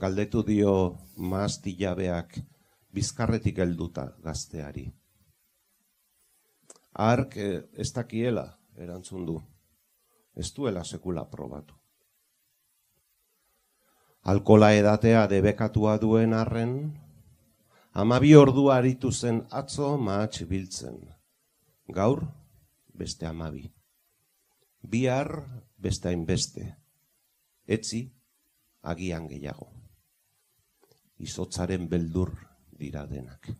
[0.00, 0.72] Galdetu dio
[1.18, 2.38] maazti jabeak
[2.96, 4.86] bizkarretik helduta gazteari.
[7.10, 8.48] Ark eh, ez dakiela,
[8.80, 9.36] erantzun du.
[10.34, 11.76] Ez duela sekula probatu.
[14.32, 16.78] Alkola edatea debekatua duen arren,
[17.92, 21.02] amabi ordua aritu zen atzo maatx biltzen.
[21.92, 22.30] Gaur,
[22.92, 23.66] beste amabi.
[24.82, 25.30] Bihar,
[25.78, 26.76] beste hainbeste.
[27.66, 28.04] Etzi,
[28.82, 29.70] agian gehiago.
[31.22, 32.32] Izotzaren beldur
[32.78, 33.52] dira denak.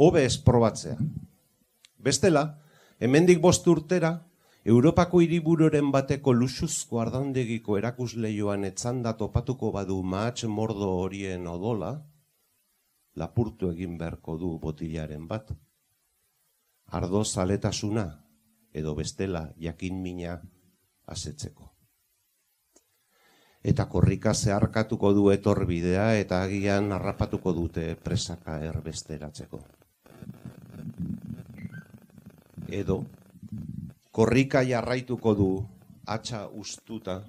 [0.00, 0.96] Hobe ez probatzea.
[2.00, 2.44] Bestela,
[2.98, 4.14] hemendik bost urtera,
[4.64, 11.94] Europako hiribururen bateko luxuzko ardaundegiko erakusleioan etzanda topatuko badu mahatx mordo horien odola,
[13.16, 15.48] lapurtu egin beharko du botilaren bat.
[16.90, 18.06] Ardo zaletasuna
[18.74, 20.38] edo bestela jakin mina
[21.06, 21.68] asetzeko.
[23.62, 29.60] Eta korrika zeharkatuko du etorbidea eta agian harrapatuko dute presaka erbesteratzeko.
[32.80, 33.04] Edo,
[34.10, 35.50] korrika jarraituko du
[36.06, 37.20] atxa ustuta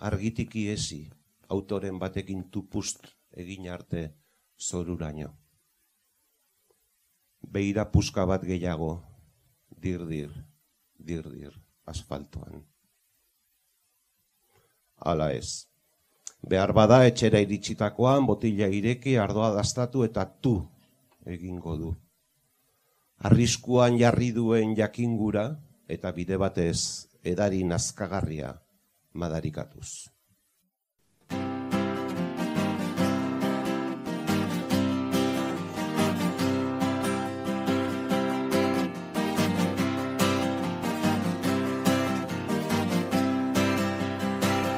[0.00, 1.00] argitiki ezi
[1.48, 4.10] autoren batekin tupust egin arte
[4.58, 5.32] zoruraino.
[7.52, 9.02] Beira puska bat gehiago,
[9.82, 10.32] dirdir,
[10.98, 11.52] dirdir,
[11.86, 12.64] asfaltoan.
[14.96, 15.66] Hala ez.
[16.42, 20.58] Behar bada etxera iritsitakoan botila ireki ardoa dastatu eta tu
[21.26, 21.94] egingo du
[23.18, 25.46] arriskuan jarri duen jakingura
[25.88, 28.52] eta bide batez edari nazkagarria
[29.12, 30.10] madarikatuz.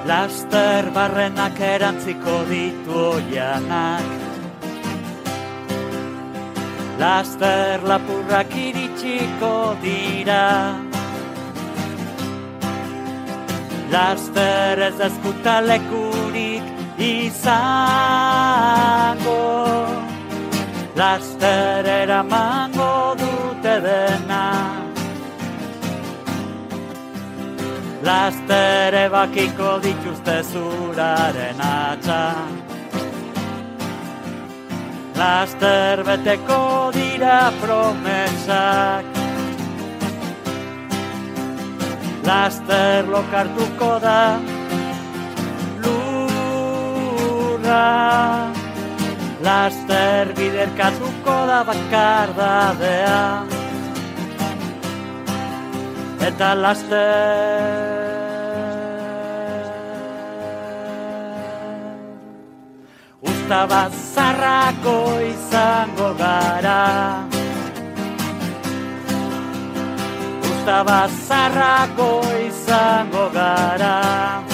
[0.09, 4.07] Laster barrenak erantziko ditu oianak.
[7.03, 10.47] Laster lapurrak iritsiko dira.
[13.93, 16.65] Laster ez ezkuta lekurik
[17.11, 18.25] izango.
[20.97, 24.28] Laster eramango dute dena
[28.09, 32.69] Laster ebakiko dituzte zuraren atxan
[35.19, 39.05] laster beteko dira promesak.
[42.29, 44.21] Laster lokartuko da
[45.83, 47.85] lurra,
[49.43, 53.58] laster biderkatuko da bakardadea.
[56.21, 57.99] Eta laster.
[63.23, 64.97] Usta bazarrako
[65.31, 66.83] izango gara.
[70.43, 72.11] Usta bazarrako
[72.49, 74.48] izango gara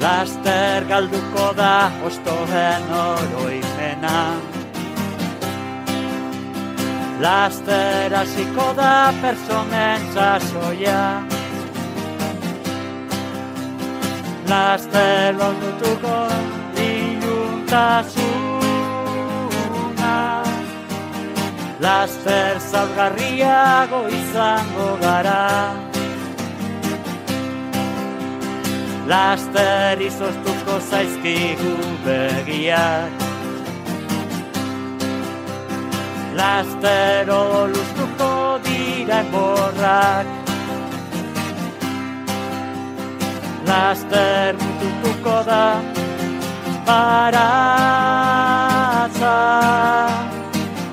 [0.00, 4.18] Laster galduko da ostohen oroimena.
[7.20, 11.02] Laster hasiko da personen sasoia.
[14.46, 16.18] Laster londutuko
[16.86, 18.14] iluntasuna.
[21.80, 25.87] Laster zaurgarriago izango gara
[29.08, 33.12] Laster izoztuko zaizkigu begiak.
[36.36, 40.26] Lastero luztuko diren borrak
[43.68, 45.64] Laster mututuko da
[46.86, 47.48] baratza.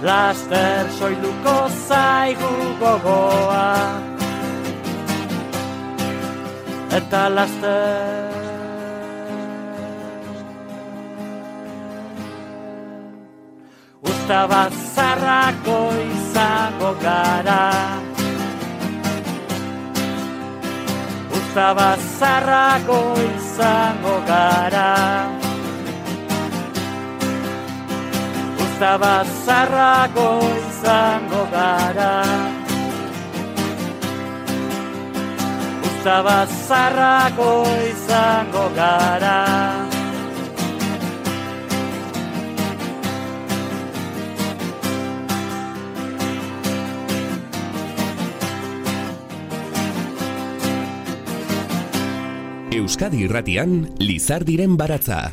[0.07, 1.55] Laster soiluko
[1.87, 4.04] zaigu gogoa
[6.91, 8.25] Eta laster.
[14.01, 17.63] Usta bazarrako izango gara.
[21.31, 22.99] Usta bazarrako
[23.35, 24.91] izango gara.
[28.63, 30.27] Usta bazarrako
[30.57, 32.54] izango gara
[36.05, 39.37] Usta bazarrako izango gara
[52.69, 55.23] Euskadi Irratian Lizardiren baratza.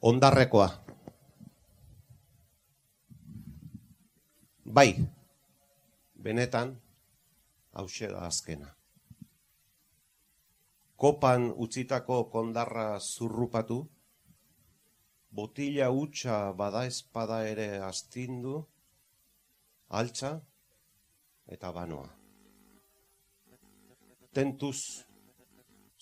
[0.00, 0.85] Ondarrekoa.
[4.66, 4.96] Bai,
[6.18, 6.72] benetan,
[7.78, 8.72] hause da azkena.
[10.96, 13.78] Kopan utzitako kondarra zurrupatu,
[15.30, 18.58] botila hutsa bada espada ere astindu,
[19.88, 20.34] altza
[21.46, 22.10] eta banoa.
[24.34, 25.06] Tentuz,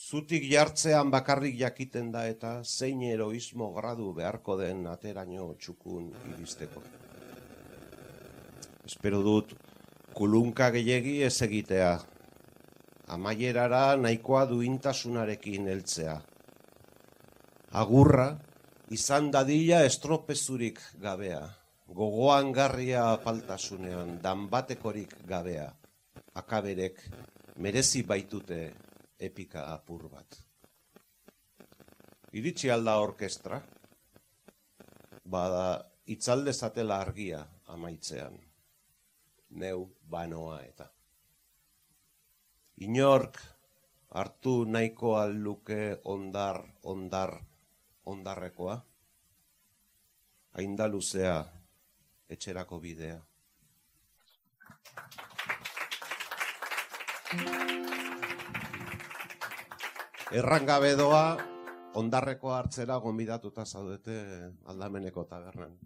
[0.08, 7.03] zutik jartzean bakarrik jakiten da eta zein eroismo gradu beharko den ateraino txukun iristeko.
[8.84, 9.54] Espero dut,
[10.12, 11.92] kulunka gehiegi ez egitea,
[13.16, 16.18] amaierara nahikoa duintasunarekin heltzea.
[17.80, 18.28] Agurra,
[18.92, 21.40] izan dadila estropezurik gabea,
[21.88, 25.66] gogoan garria apaltasunean, danbatekorik gabea,
[26.34, 27.00] akaberek
[27.56, 28.62] merezi baitute
[29.18, 30.40] epika apur bat.
[32.34, 33.62] Iritsi alda orkestra,
[35.24, 35.68] bada
[36.10, 38.34] itzalde zatela argia amaitzean,
[39.54, 40.88] neu banoa eta.
[42.84, 43.38] Inork
[44.14, 47.38] hartu nahiko luke ondar, ondar,
[48.06, 48.76] ondarrekoa,
[50.54, 51.38] hainda luzea
[52.28, 53.20] etxerako bidea.
[60.34, 61.26] Errangabe doa,
[61.94, 64.16] ondarreko hartzera gonbidatuta zaudete
[64.66, 65.76] aldameneko tabernan.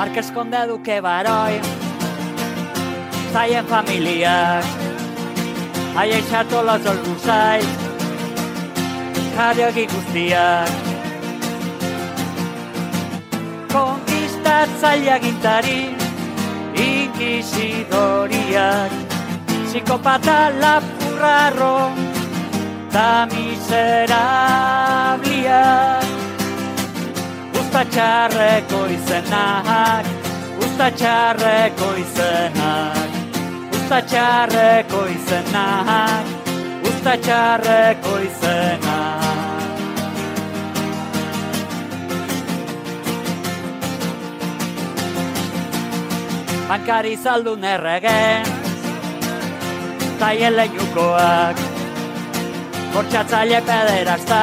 [0.00, 1.60] Marques Conde Duque Baroi
[3.34, 4.64] Zaien familiak
[5.94, 7.60] Aia xato las olbuzai
[9.36, 10.70] Jarioak guztiak
[13.74, 15.80] Konkistatzailea gintari
[16.88, 18.92] Inkisidoriak
[19.66, 21.78] Psikopata lapurrarro
[22.88, 25.99] Ta miserabliak
[27.70, 30.06] Usta txarreko izenak,
[30.58, 33.12] usta txarreko izenak,
[33.70, 36.32] usta txarreko izenak,
[36.90, 39.78] usta txarreko izenak.
[46.72, 48.50] Bankari zaldun erregen,
[50.18, 51.64] taien leinukoak,
[52.98, 54.42] bortxatzaile pederazta,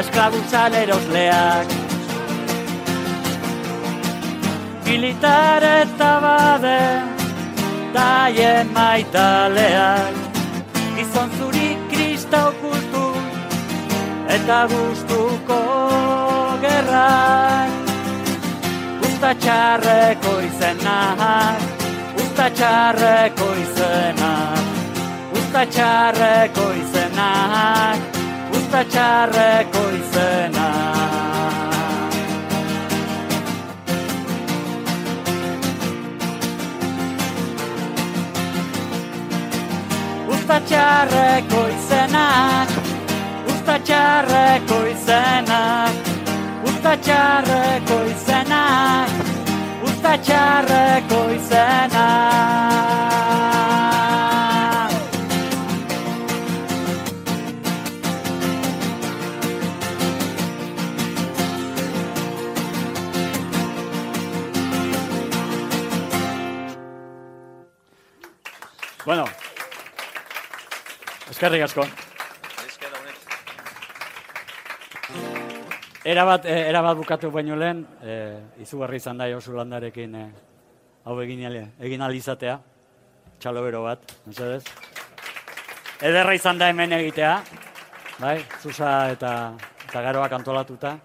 [0.00, 1.72] esklabutzan erosleak.
[4.84, 6.80] Militar eta bade,
[7.94, 10.16] taien maitaleak,
[10.96, 13.04] gizon zuri kristau kultu,
[14.36, 15.60] eta gustuko
[16.64, 17.70] gerrak.
[19.08, 21.66] Usta txarreko izenak,
[22.24, 24.64] usta txarreko izenak,
[25.42, 25.66] usta
[26.82, 28.09] izenak,
[28.70, 30.66] usta txarreko izena.
[40.30, 42.68] Usta txarreko izenak,
[43.50, 45.94] usta txarreko izenak,
[46.70, 49.10] usta txarreko izenak,
[49.90, 52.80] usta txarreko izenak.
[69.04, 69.24] Bueno,
[71.30, 71.86] eskerrik asko.
[76.04, 80.30] Era bat, eh, era bat bukatu baino lehen, eh, izugarri izan da Josu Landarekin eh,
[81.04, 82.58] hau egin, ale- egin alizatea,
[83.38, 84.64] txalo bero bat, mesedez.
[86.00, 87.34] Ederra izan da hemen egitea,
[88.18, 89.52] bai, Zusa eta,
[89.88, 90.96] eta garoak antolatuta,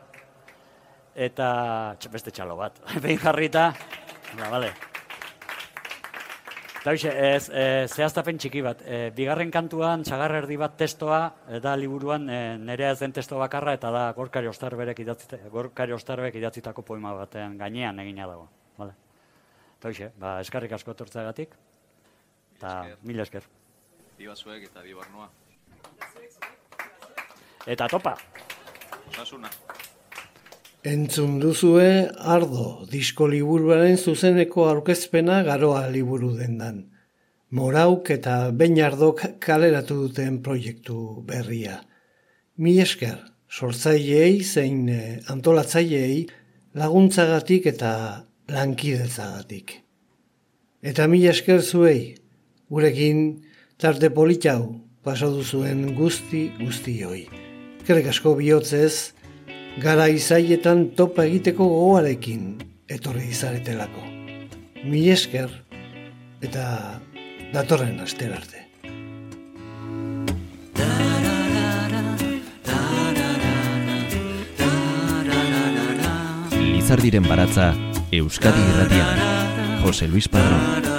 [1.15, 3.73] eta beste txalo bat, behin jarrita,
[4.39, 4.94] ba, bale.
[6.85, 8.83] Hoxe, ez, e, zehaztapen txiki bat.
[8.85, 13.39] E, bigarren kantuan, txagar erdi bat testoa, e, da liburuan e, nerea ez den testo
[13.41, 18.45] bakarra, eta da Gorkari Ostarberek idatzita, Gorkari Ostarberek idatzitako poema batean gainean egina dago.
[18.77, 18.93] Vale.
[19.81, 21.57] Hoxe, ba, eskarrik asko etortzeagatik,
[22.57, 23.49] eta mila esker.
[24.19, 25.29] Biba zuek eta biba arnoa.
[27.65, 28.13] Eta topa!
[29.09, 29.49] Osasuna.
[30.85, 36.83] Entzun duzue Ardo disko liburuaren zuzeneko aurkezpena garoa liburu dendan.
[37.57, 41.79] Morauk eta Bein Ardok kaleratu duten proiektu berria.
[42.61, 43.17] Mi esker,
[43.49, 46.27] sortzaileei zein eh, antolatzaileei
[46.77, 47.95] laguntzagatik eta
[48.53, 49.79] lankidetzagatik.
[50.85, 52.13] Eta mi esker zuei,
[52.69, 53.41] gurekin
[53.81, 57.25] tarte politau paso duzuen guzti guztioi.
[57.89, 59.14] Kerek asko bihotzez,
[59.81, 62.55] gara izaietan topa egiteko gogoarekin
[62.89, 64.03] etorri izaretelako.
[64.85, 65.51] Mi esker
[66.45, 66.65] eta
[67.53, 68.63] datorren astera arte.
[76.75, 77.73] Lizardiren baratza
[78.13, 79.23] Euskadi Irratian.
[79.81, 80.94] Jose Luis Padrón.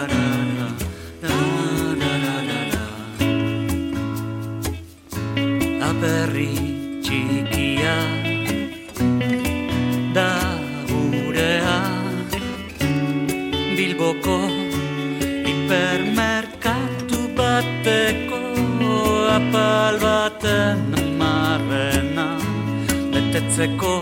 [19.37, 20.81] Apal baten
[21.21, 22.29] marrena
[23.13, 23.95] betetzeko.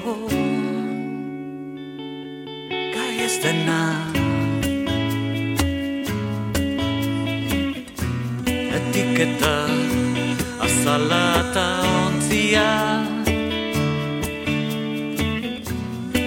[2.95, 3.83] Gai ez dena.
[8.79, 9.57] Etiketa
[10.67, 11.67] azala eta
[11.99, 12.71] ontzia.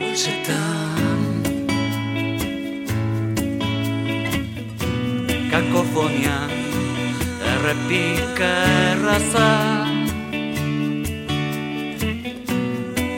[0.01, 1.21] Bolsetan
[5.51, 6.39] Kakofonia
[7.53, 8.53] Errepika
[8.91, 9.51] erraza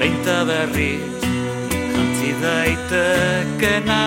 [0.06, 1.18] Beinta berriz
[1.92, 4.04] Jantzi daitekena.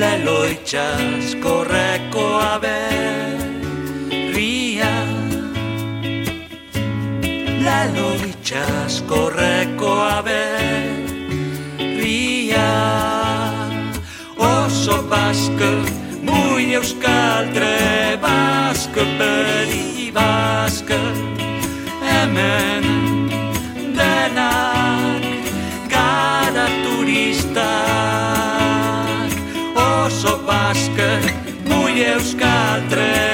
[0.00, 3.74] Lelo itxas korreko aberria.
[7.66, 10.38] Lelo itxas korreko aberria.
[14.38, 15.72] Oso baske,
[16.22, 21.13] muy euskal trebaske, beri baske
[22.34, 22.84] Hemen
[23.94, 25.22] denak
[25.86, 27.62] gara turistak
[29.78, 31.22] Oso baske,
[31.70, 33.33] muy euskal trebaske